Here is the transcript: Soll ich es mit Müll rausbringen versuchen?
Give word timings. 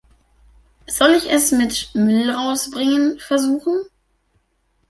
Soll 0.87 1.11
ich 1.11 1.31
es 1.31 1.51
mit 1.51 1.91
Müll 1.93 2.31
rausbringen 2.31 3.19
versuchen? 3.19 3.83